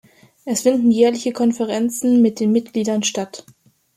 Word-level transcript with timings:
Es 0.45 0.61
finden 0.63 0.89
jährlich 0.89 1.31
Konferenzen 1.31 2.23
mit 2.23 2.39
den 2.39 2.51
Mitgliedern 2.51 3.03
statt. 3.03 3.45